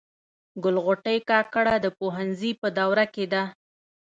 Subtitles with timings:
[0.63, 3.43] ګل غوټۍ کاکړه د پوهنځي په دوره کي ده.